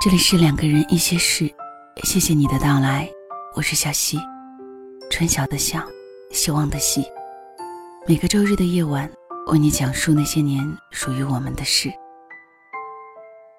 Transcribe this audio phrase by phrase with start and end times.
[0.00, 1.50] 这里是两个人一些事，
[2.04, 3.10] 谢谢你的到来，
[3.56, 4.16] 我是小溪，
[5.10, 5.82] 春晓的晓，
[6.30, 7.04] 希望的希。
[8.06, 9.10] 每个周日的夜晚，
[9.50, 11.90] 为你讲述那些年属于我们的事。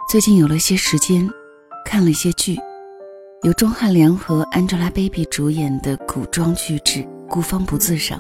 [0.10, 1.30] 最近有了些时间，
[1.86, 2.58] 看了一些剧，
[3.44, 8.18] 由钟汉良和 Angelababy 主演的古装剧制《孤芳不自赏》，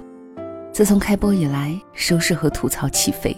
[0.73, 3.33] 自从开播以来，收视和吐槽起飞，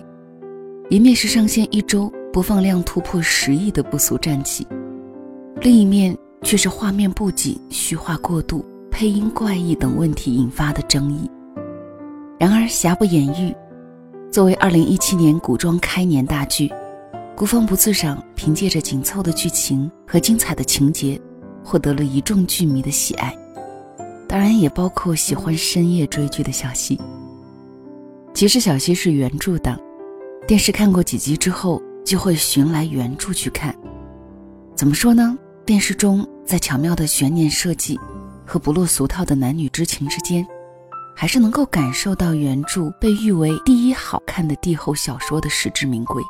[0.90, 2.12] 一面是上线一周。
[2.32, 4.66] 播放量突破十亿的不俗战绩，
[5.60, 11.30] 另一面却是画面不紧、虚化过度、配音怪异等问题引发的争议。
[12.40, 13.54] 然而，瑕不掩瑜，
[14.32, 16.68] 作为二零一七年古装开年大剧，
[17.36, 21.20] 《孤芳不自赏》凭借着紧凑的剧情和精彩的情节，
[21.66, 23.38] 获得了一众剧迷的喜爱，
[24.26, 26.98] 当然也包括喜欢深夜追剧的小溪。
[28.34, 29.78] 其实，小溪是原著党，
[30.48, 31.82] 电视看过几集之后。
[32.06, 33.76] 就会寻来原著去看。
[34.76, 35.38] 怎么说呢？
[35.66, 38.00] 电视中在巧妙的悬念设计
[38.46, 40.46] 和不落俗套的男女之情之间，
[41.16, 46.22] 还是能够感受到原著被誉为第一好看的帝后小说的实至名归，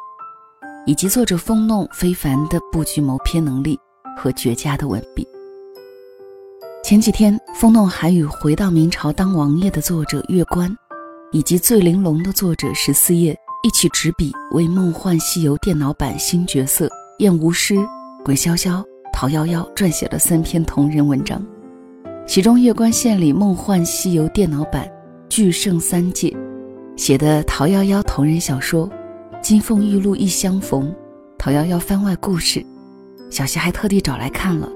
[0.86, 3.80] 以及作者风弄非凡的布局谋篇能力
[4.17, 5.25] 和绝佳的文笔。
[6.83, 10.75] 前几天，风弄还与《回到明朝当王爷》的作者月关，
[11.31, 13.35] 以及《醉玲珑》的作者十四夜。
[13.64, 17.76] 一起执笔为《梦幻西游》电脑版新角色燕无师、
[18.26, 21.40] 鬼潇潇、桃夭夭撰写了三篇同人文章，
[22.26, 24.92] 其中月关县里《梦幻西游》电脑版
[25.30, 26.36] 巨圣三界
[26.98, 28.90] 写的桃夭夭同人小说
[29.44, 30.90] 《金凤玉露一相逢》，
[31.38, 32.66] 桃夭夭番外故事，
[33.30, 34.68] 小溪还特地找来看了。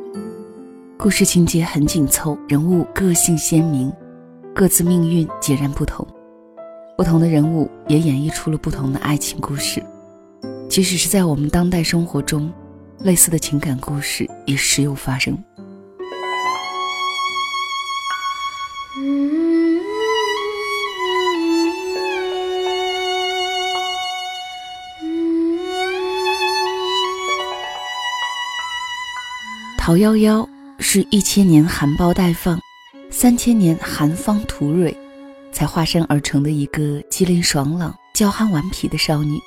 [0.96, 3.92] 故事情节很紧凑，人物个性鲜明，
[4.54, 6.08] 各自命运截然不同。
[6.98, 9.84] 不同的人物也演绎出了不同的爱情故事，
[10.70, 12.50] 即使是在我们当代生活中，
[13.00, 15.38] 类似的情感故事也时有发生。
[29.78, 30.48] 桃夭夭
[30.80, 32.58] 是一千年含苞待放，
[33.12, 34.96] 三千年寒芳吐蕊。
[35.56, 39.40] 才化身而成的一个机灵爽朗、娇憨顽皮的少女。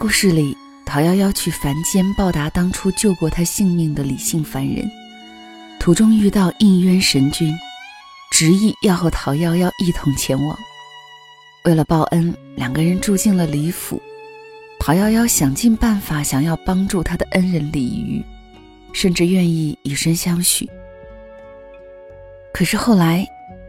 [0.00, 4.84] 故事里，桃夭夭去凡间报答当初救过她性命的李姓凡人，
[5.78, 7.54] 途中遇到应渊神君，
[8.32, 10.58] 执意要和桃夭夭一同前往。
[11.66, 14.02] 为了报恩，两个人住进了李府。
[14.80, 18.24] 桃夭夭想尽办法想要帮助她的恩人李渔，
[18.92, 20.68] 甚至愿意以身相许。
[22.52, 23.24] 可是后来。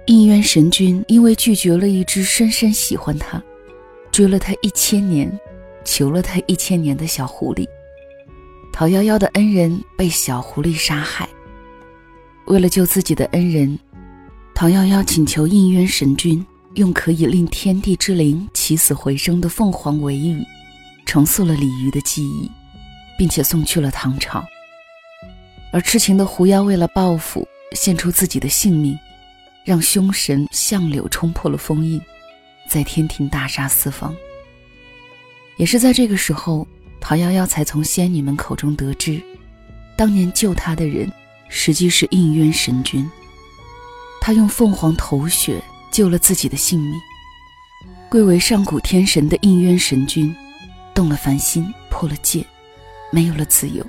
[0.08, 3.44] 应渊神君因为拒绝了一只深深喜欢他、
[4.10, 5.30] 追了他一千年、
[5.84, 7.68] 求了他一千年的小狐狸，
[8.72, 11.28] 桃夭夭的恩人被小狐狸杀害。
[12.46, 13.78] 为了救自己的恩人，
[14.56, 16.44] 桃夭夭请求应渊神君
[16.76, 20.42] 用可以令天地之灵起死回生的凤凰尾羽，
[21.06, 22.50] 重塑了鲤鱼的记忆，
[23.18, 24.42] 并且送去了唐朝。
[25.74, 28.98] 而痴情的狐妖为了报复，献出自己的性命。
[29.68, 32.02] 让凶神相柳冲破了封印，
[32.70, 34.16] 在天庭大杀四方。
[35.58, 36.66] 也是在这个时候，
[37.02, 39.22] 桃夭夭才从仙女们口中得知，
[39.98, 41.12] 当年救她的人
[41.50, 43.06] 实际是应渊神君。
[44.22, 45.62] 他用凤凰头血
[45.92, 46.94] 救了自己的性命。
[48.10, 50.34] 贵为上古天神的应渊神君，
[50.94, 52.42] 动了凡心，破了戒，
[53.12, 53.86] 没有了自由。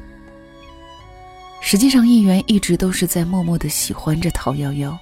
[1.61, 4.99] 实际上，应渊一直都是在默默的喜欢着桃夭夭。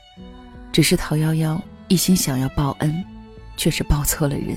[0.76, 3.02] 只是桃夭夭一心想要报恩，
[3.56, 4.54] 却是报错了人。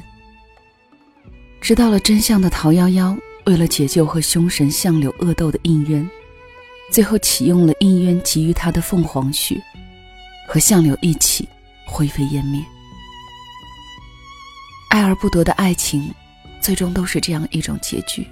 [1.62, 6.06] 知道了真相的桃夭夭，为了解救和凶神相柳恶斗的应渊，
[6.92, 9.64] 最后启用了应渊给予他的凤凰血，
[10.46, 11.48] 和相柳一起
[11.88, 12.62] 灰飞烟灭。
[14.90, 16.14] 爱而不得的爱情，
[16.60, 18.28] 最终都是这样一种结局。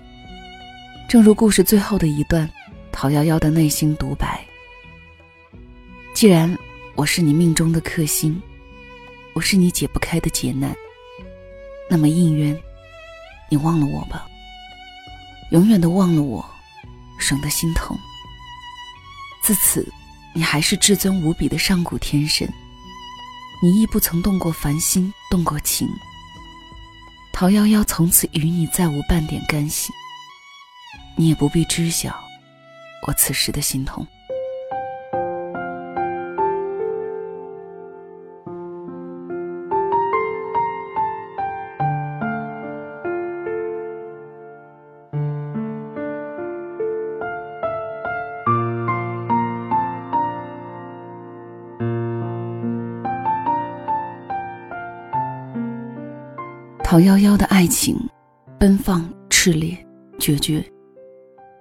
[1.07, 2.49] 正如故事最后的一段，
[2.91, 4.45] 桃夭夭的内心独白：
[6.13, 6.53] 既然。
[6.97, 8.41] 我是你命中的克星，
[9.35, 10.75] 我是你解不开的劫难。
[11.87, 12.59] 那么应渊，
[13.51, 14.27] 你忘了我吧，
[15.51, 16.43] 永远的忘了我，
[17.19, 17.95] 省得心疼。
[19.43, 19.87] 自此，
[20.33, 22.51] 你还是至尊无比的上古天神，
[23.61, 25.87] 你亦不曾动过凡心，动过情。
[27.31, 29.93] 桃夭夭从此与你再无半点干系，
[31.15, 32.19] 你也不必知晓
[33.05, 34.05] 我此时的心痛。
[57.67, 57.99] 爱情，
[58.57, 59.77] 奔放、炽烈、
[60.19, 60.63] 决绝，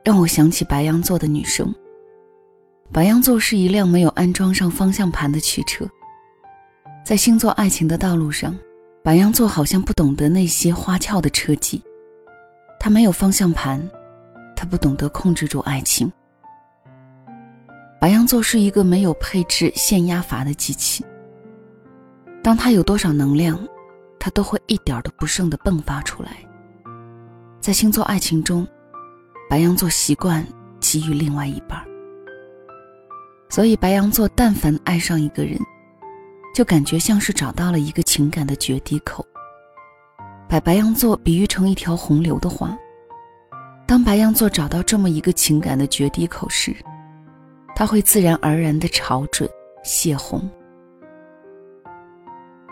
[0.05, 1.75] 让我想起白羊座的女生。
[2.93, 5.85] 白羊座是一辆没有安装上方向盘的汽车，
[7.05, 8.57] 在星座爱情的道路上，
[9.03, 11.83] 白羊座好像不懂得那些花俏的车技，
[12.79, 13.83] 他没有方向盘，
[14.55, 16.09] 他不懂得控制住爱情。
[18.01, 21.05] 白羊座是一个没有配置限压阀的机器，
[22.45, 23.59] 当他有多少能量。
[24.27, 26.31] 他都会一点都不剩的迸发出来。
[27.61, 28.67] 在星座爱情中，
[29.49, 30.45] 白羊座习惯
[30.81, 31.81] 给予另外一半，
[33.49, 35.57] 所以白羊座但凡爱上一个人，
[36.53, 39.25] 就感觉像是找到了一个情感的决堤口。
[40.49, 42.77] 把白羊座比喻成一条洪流的话，
[43.87, 46.75] 当白羊座找到这么一个情感的决堤口时，
[47.77, 49.49] 他会自然而然的潮准
[49.85, 50.51] 泄洪。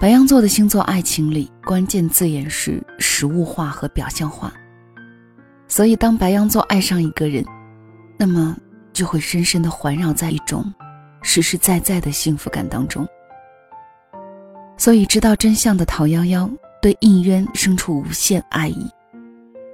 [0.05, 4.53] 白羊座的星座爱情里，关键字眼是实物化和表象化。
[5.67, 7.43] 所以，当白羊座爱上一个人，
[8.19, 8.55] 那么
[8.93, 10.63] 就会深深的环绕在一种
[11.23, 13.09] 实实在在的幸福感当中。
[14.77, 18.87] 所以，知道真相的陶夭夭对应渊生出无限爱意，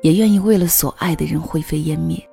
[0.00, 2.24] 也愿意为了所爱的人灰飞烟灭。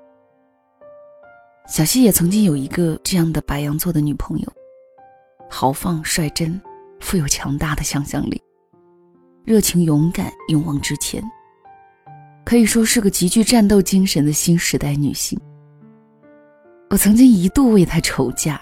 [1.67, 4.53] 小溪也曾经有一个这样的白羊座的女朋友，
[5.49, 6.61] 豪放率真。
[6.99, 8.41] 富有强大的想象力，
[9.45, 11.23] 热情勇敢，勇往直前，
[12.43, 15.39] 可以说是个极具战斗精神的新时代女性。
[16.89, 18.59] 我曾经一度为她愁嫁，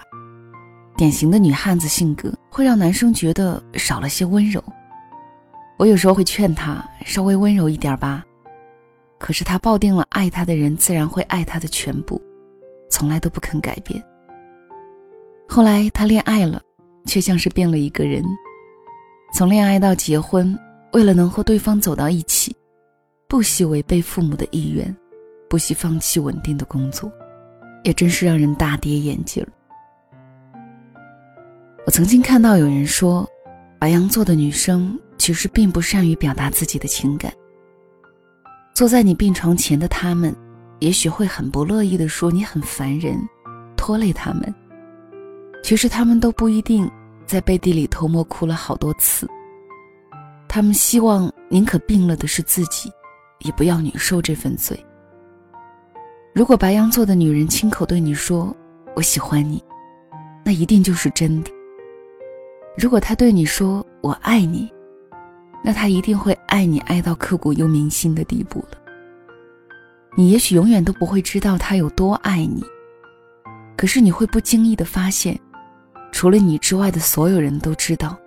[0.96, 4.62] 典型的女汉子性格会让男生觉得少了些温柔。
[5.78, 8.24] 我有时候会劝她稍微温柔一点吧，
[9.18, 12.20] 可是她抱定了爱她的人自然会爱她的全部，
[12.90, 14.02] 从来都不肯改变。
[15.48, 16.60] 后来她恋爱了。
[17.06, 18.24] 却像是变了一个人，
[19.32, 20.58] 从恋爱到结婚，
[20.92, 22.54] 为了能和对方走到一起，
[23.28, 24.94] 不惜违背父母的意愿，
[25.48, 27.10] 不惜放弃稳定的工作，
[27.84, 29.46] 也真是让人大跌眼镜。
[31.86, 33.24] 我曾经看到有人说，
[33.78, 37.32] 白羊座的女生其实并不善于表达自己的情感。
[38.74, 40.34] 坐在你病床前的他们，
[40.80, 43.16] 也许会很不乐意的说你很烦人，
[43.76, 44.52] 拖累他们。
[45.62, 46.88] 其实他们都不一定
[47.26, 49.28] 在背地里偷摸哭了好多次。
[50.48, 52.90] 他们希望宁可病了的是自己，
[53.40, 54.78] 也不要你受这份罪。
[56.32, 58.54] 如果白羊座的女人亲口对你说
[58.94, 59.62] “我喜欢你”，
[60.44, 61.50] 那一定就是真的。
[62.78, 64.70] 如果她对你说“我爱你”，
[65.64, 68.78] 那她一定会爱你爱到刻骨又铭心的地步了。
[70.14, 72.62] 你也许永远都不会知道她有多爱你，
[73.76, 75.38] 可是你会不经意的发现。
[76.16, 78.18] 除了你之外的所有人都知道，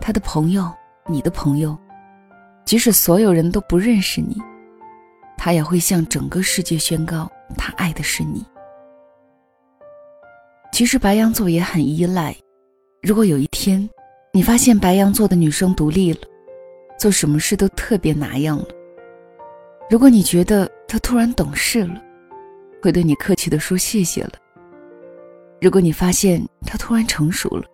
[0.00, 0.72] 他的朋友，
[1.08, 1.76] 你的朋友，
[2.64, 4.40] 即使所有人都不认识你，
[5.36, 8.46] 他也会向整个世界宣告他爱的是你。
[10.70, 12.32] 其实白羊座也很依赖，
[13.02, 13.90] 如果有一天，
[14.32, 16.20] 你发现白羊座的女生独立了，
[16.96, 18.66] 做什么事都特别拿样了，
[19.90, 22.00] 如果你觉得她突然懂事了，
[22.80, 24.34] 会对你客气的说谢谢了。
[25.60, 27.66] 如果你发现他突然成熟了，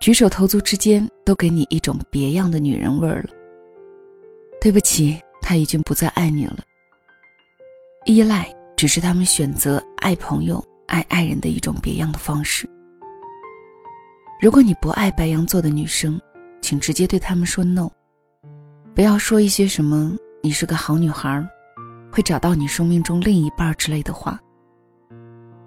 [0.00, 3.30] 举手投足之间都给你一种别样的女人味儿了，
[4.62, 6.58] 对不起，他已经不再爱你了。
[8.06, 12.66] 依赖只是他们选择爱朋友、爱爱人的一种别样的方式。
[14.40, 16.18] 如果你不爱白羊座的女生，
[16.62, 17.90] 请直接对他们说 no，
[18.94, 21.46] 不要说一些什么“你是个好女孩，
[22.10, 24.40] 会找到你生命中另一半”之类的话。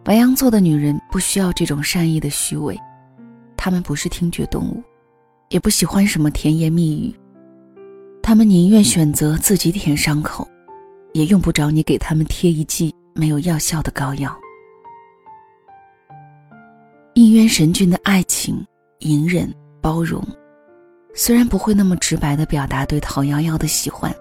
[0.04, 2.78] 白羊座的女人不需要这种善意的虚伪，
[3.56, 4.84] 她们不是听觉动物，
[5.48, 7.16] 也不喜欢什么甜言蜜语。
[8.22, 10.46] 她们宁愿选择自己舔伤口，
[11.14, 14.38] 也用不着你给他们贴一剂没有药效的膏药。
[17.14, 18.62] 应渊神君的爱情，
[19.00, 20.22] 隐忍包容，
[21.14, 24.14] 虽然不会那么直白的表达对陶瑶瑶的喜欢，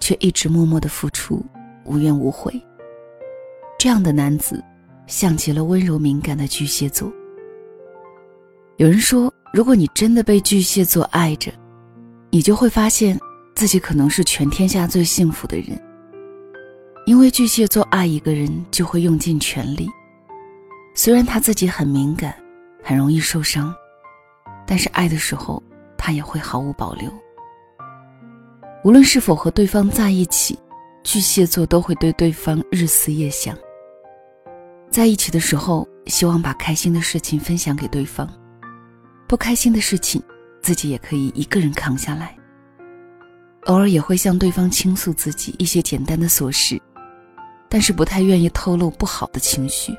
[0.00, 1.40] 却一直默默的付出，
[1.84, 2.60] 无怨无悔。
[3.78, 4.60] 这样的男子。
[5.06, 7.12] 像极了温柔敏感的巨蟹座。
[8.76, 11.52] 有人说，如果你真的被巨蟹座爱着，
[12.30, 13.18] 你就会发现
[13.54, 15.80] 自己可能是全天下最幸福的人。
[17.06, 19.88] 因为巨蟹座爱一个人就会用尽全力，
[20.94, 22.34] 虽然他自己很敏感，
[22.82, 23.72] 很容易受伤，
[24.66, 25.62] 但是爱的时候
[25.96, 27.10] 他也会毫无保留。
[28.82, 30.58] 无论是否和对方在一起，
[31.04, 33.56] 巨蟹座都会对对方日思夜想。
[34.90, 38.28] 在一起的时候，希望把开心的事情分享给对方，
[39.28, 40.22] 不开心的事情，
[40.62, 42.36] 自己也可以一个人扛下来。
[43.64, 46.80] 偶尔也会向对方倾诉自己一些简单的琐事，
[47.68, 49.92] 但是不太愿意透露不好的情绪，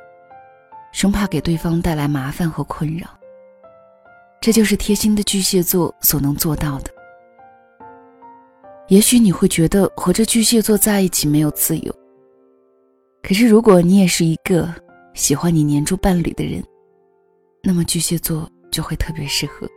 [0.93, 3.07] 生怕给对方带来麻烦和困扰。
[4.39, 6.89] 这就是贴心的巨蟹座所能做到的。
[8.87, 11.93] 也许你会觉得和这巨蟹座在一起没有自由，
[13.27, 14.73] 可是如果你也是一个
[15.13, 16.63] 喜欢你黏住伴侣的人，
[17.61, 19.67] 那么巨蟹座就会特别适合。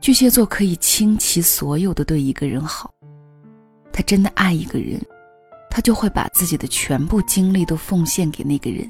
[0.00, 2.94] 巨蟹座可以倾其所有的对一个人好，
[3.92, 4.96] 他真的爱一个人，
[5.68, 8.88] 他就会把自己的全部精力都奉献给那个人。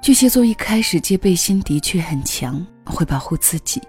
[0.00, 3.82] 巨蟹座一开始戒备心的确很强，会保护自己，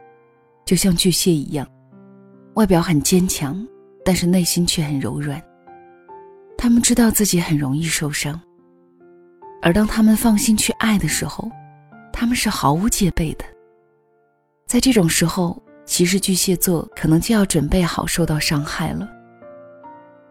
[0.65, 1.67] 就像巨蟹一样，
[2.55, 3.63] 外表很坚强，
[4.03, 5.39] 但是内心却很柔软。
[6.57, 8.39] 他们知道自己很容易受伤，
[9.61, 11.49] 而当他们放心去爱的时候，
[12.11, 13.45] 他们是毫无戒备的。
[14.65, 19.07] 在这种时候，其实巨蟹座可能就要准备好受到伤害了。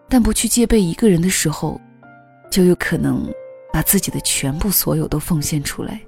[0.09, 1.81] 但不去戒备一个人的时候，
[2.51, 3.25] 就有可能
[3.73, 6.01] 把自己的全部所有都奉献出来，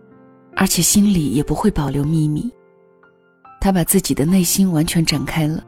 [0.57, 2.53] 而且心里也不会保留秘密。
[3.61, 5.65] 他把自己的内心完全展开了，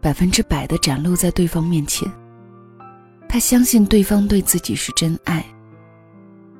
[0.00, 2.10] 百分之百的展露在对方面前。
[3.32, 5.44] 他相信对方对自己是真爱，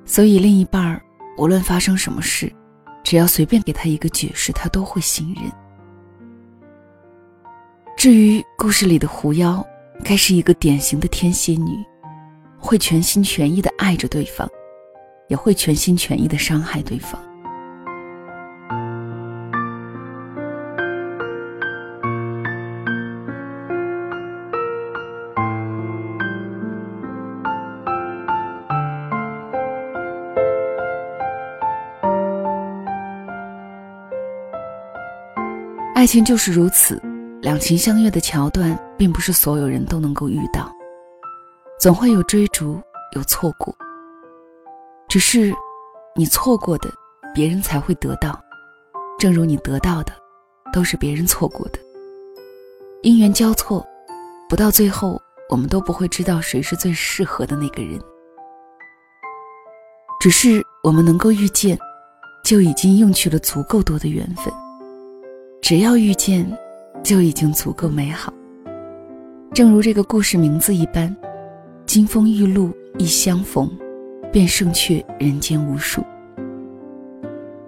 [0.05, 1.03] 所以另一半儿
[1.37, 2.51] 无论发生什么事。
[3.03, 5.51] 只要随便给他一个解释，他都会信任。
[7.97, 9.67] 至于故事里的狐妖，
[10.05, 11.77] 该是一个典型的天蝎女，
[12.57, 14.49] 会全心全意的爱着对方，
[15.27, 17.21] 也会全心全意的伤害对方。
[36.01, 36.99] 爱情就是如此，
[37.43, 40.75] 两情相悦的桥段，并不是所有人都能够遇到，
[41.79, 42.81] 总会有追逐，
[43.15, 43.77] 有错过。
[45.11, 45.55] 只是，
[46.17, 46.91] 你错过的，
[47.35, 48.33] 别人才会得到；
[49.19, 50.13] 正如你得到的，
[50.73, 51.79] 都是别人错过的。
[53.03, 53.87] 因缘交错，
[54.49, 58.01] 不到最后，我们都不会知道谁是最适合的那个人。
[60.19, 61.79] 只是我们能够遇见，
[62.43, 64.51] 就已经用去了足够多的缘分。
[65.71, 66.45] 只要遇见，
[67.01, 68.35] 就已经足够美好。
[69.55, 71.17] 正如这个故事名字一般
[71.87, 73.71] ，“金风玉露一相逢，
[74.33, 76.03] 便胜却人间无数。”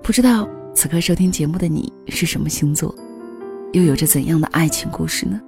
[0.03, 2.93] 不知道此刻收听节目的你是什么星座，
[3.71, 5.41] 又有着怎样的爱情故事呢？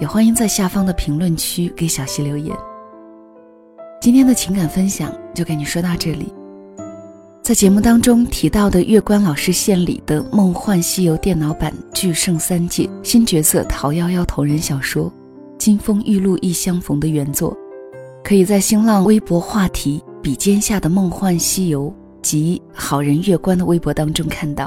[0.00, 2.52] 也欢迎在下方的评论区给小溪留言。
[4.00, 6.34] 今天的情感分享就给你说到这里。
[7.44, 15.10] 在节目当中提到的月关老师献礼的《梦幻西游》电脑版《巨圣三界》新角色桃夭夭同人小说
[15.58, 17.54] 《金风玉露一相逢》的原作，
[18.24, 24.66] 可以在新浪微博话题“笔尖下的梦幻西游”及好人月关的微博当中看到。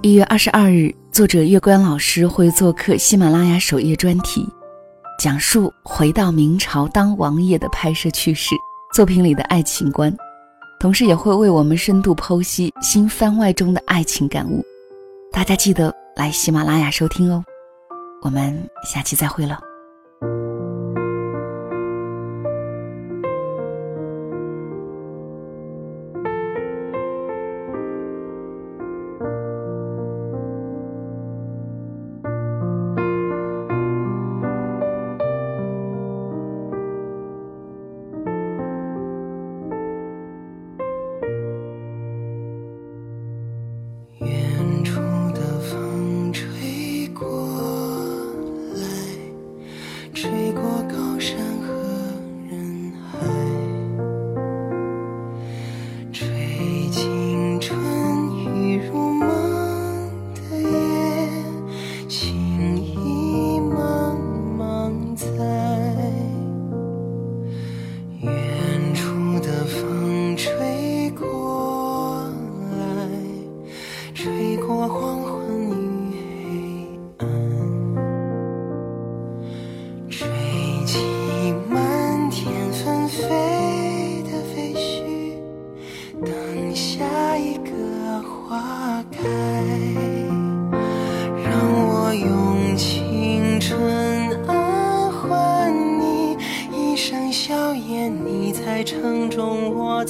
[0.00, 4.48] 一月二十二日，作者月关老师会做客喜马拉雅首页专题，
[5.20, 8.54] 讲述回到明朝当王爷的拍摄趣事，
[8.94, 10.10] 作品里的爱情观。
[10.80, 14.64] 同时也会为我们深度剖析新番外中的爱情感悟，
[15.32, 17.44] 大家记得来喜马拉雅收听哦，
[18.22, 19.67] 我们下期再会了。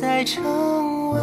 [0.09, 0.43] 在城
[1.11, 1.21] 外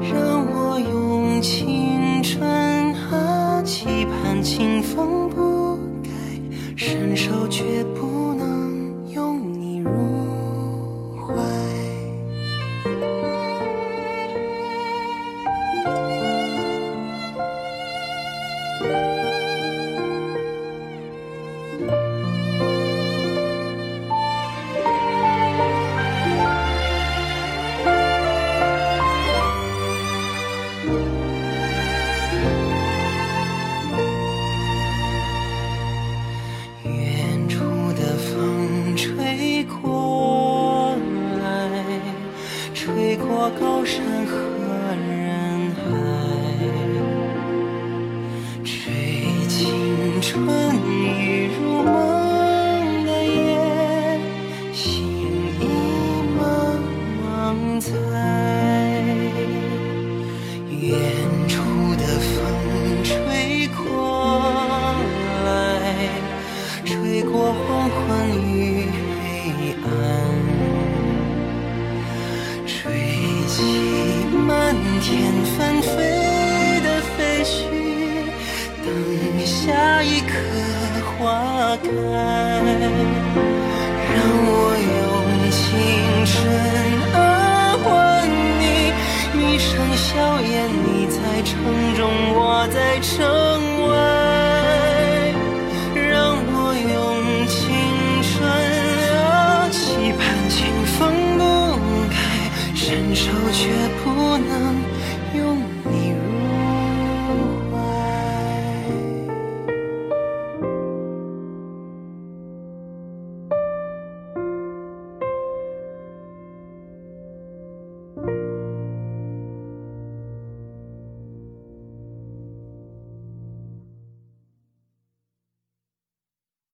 [0.00, 6.10] 让我用青春和期盼清风不改
[6.74, 8.11] 伸手却不